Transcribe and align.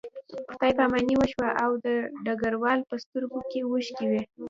خدای 0.53 0.73
پاماني 0.77 1.15
وشوه 1.17 1.49
او 1.63 1.71
د 1.85 1.87
ډګروال 2.25 2.79
په 2.89 2.95
سترګو 3.03 3.39
کې 3.49 3.59
اوښکې 3.69 4.05
وې 4.11 4.21